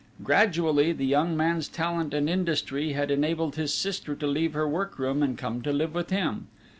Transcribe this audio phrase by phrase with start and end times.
[0.23, 5.21] Gradually the young man's talent and industry had enabled his sister to leave her workroom
[5.21, 6.47] and come to live with him.